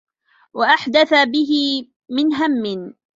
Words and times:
وَأَحْدَثَ 0.53 1.13
بِهِ 1.13 1.85
مِنْ 2.09 2.33
هَمٍّ 2.33 2.93